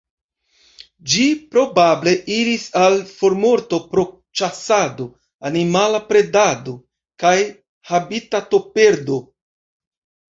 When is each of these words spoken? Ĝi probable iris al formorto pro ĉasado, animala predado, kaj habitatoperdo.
Ĝi 1.11 1.25
probable 1.55 2.13
iris 2.37 2.63
al 2.85 2.97
formorto 3.09 3.79
pro 3.93 4.05
ĉasado, 4.41 5.07
animala 5.51 6.03
predado, 6.09 6.75
kaj 7.25 7.35
habitatoperdo. 7.93 9.23